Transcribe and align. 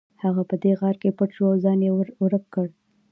هغه 0.23 0.43
په 0.49 0.55
دې 0.63 0.71
غار 0.79 0.95
کې 1.01 1.15
پټ 1.17 1.29
شو 1.35 1.43
او 1.51 1.55
ځان 1.63 1.79
یې 1.85 1.91
ورک 2.23 2.43
کړ 2.53 2.67